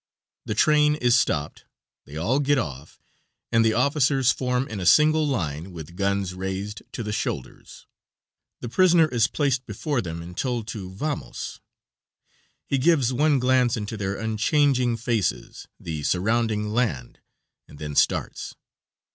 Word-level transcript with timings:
The 0.47 0.55
train 0.55 0.95
is 0.95 1.15
stopped, 1.19 1.65
they 2.05 2.17
all 2.17 2.39
get 2.39 2.57
off, 2.57 2.99
and 3.51 3.63
the 3.63 3.75
officers 3.75 4.31
form 4.31 4.67
in 4.67 4.79
a 4.79 4.85
single 4.87 5.27
line, 5.27 5.71
with 5.73 5.95
guns 5.95 6.33
raised 6.33 6.81
to 6.93 7.03
the 7.03 7.11
shoulders. 7.11 7.85
The 8.61 8.69
prisoner 8.69 9.07
is 9.09 9.27
placed 9.27 9.67
before 9.67 10.01
them 10.01 10.23
and 10.23 10.35
told 10.35 10.67
to 10.69 10.89
Vamos. 10.89 11.59
He 12.65 12.79
gives 12.79 13.13
one 13.13 13.37
glance 13.37 13.77
into 13.77 13.95
their 13.95 14.15
unchanging 14.15 14.97
faces, 14.97 15.67
the 15.79 16.01
surrounding 16.01 16.69
land, 16.69 17.19
and 17.67 17.77
then 17.77 17.95
starts. 17.95 18.55